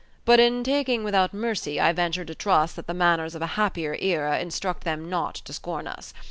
But 0.25 0.39
in 0.39 0.63
taking 0.63 1.03
without 1.03 1.31
mercy, 1.31 1.79
I 1.79 1.91
venture 1.93 2.25
to 2.25 2.33
trust 2.33 2.75
that 2.75 2.87
the 2.87 2.93
manners 2.95 3.35
of 3.35 3.43
a 3.43 3.53
happier 3.53 3.95
era 4.01 4.39
instruct 4.39 4.83
them 4.83 5.07
not 5.11 5.35
to 5.35 5.53
scorn 5.53 5.85
us. 5.87 6.11